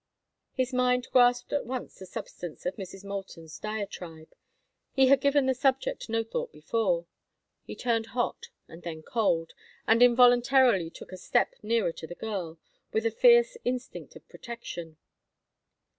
His 0.53 0.73
mind 0.73 1.07
grasped 1.11 1.53
at 1.53 1.67
once 1.67 1.99
the 1.99 2.07
substance 2.07 2.65
of 2.65 2.75
Mrs. 2.75 3.05
Moulton's 3.05 3.59
diatribe; 3.59 4.33
he 4.93 5.09
had 5.09 5.21
given 5.21 5.45
the 5.45 5.53
subject 5.53 6.09
no 6.09 6.23
thought 6.23 6.51
before. 6.51 7.05
He 7.61 7.75
turned 7.75 8.07
hot 8.17 8.47
and 8.67 8.81
then 8.81 9.03
cold, 9.03 9.53
and 9.85 10.01
involuntarily 10.01 10.89
took 10.89 11.11
a 11.11 11.17
step 11.17 11.53
nearer 11.61 11.91
to 11.91 12.07
the 12.07 12.15
girl, 12.15 12.57
with 12.91 13.05
a 13.05 13.11
fierce 13.11 13.57
instinct 13.63 14.15
of 14.15 14.27
protection. 14.27 14.97